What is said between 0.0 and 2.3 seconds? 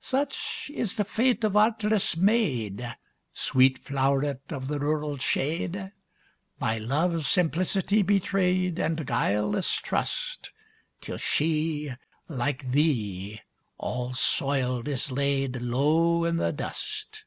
Such is the fate of artless